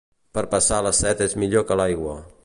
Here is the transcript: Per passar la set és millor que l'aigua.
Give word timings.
Per 0.37 0.43
passar 0.53 0.79
la 0.87 0.93
set 1.01 1.21
és 1.25 1.37
millor 1.43 1.67
que 1.69 1.77
l'aigua. 1.83 2.17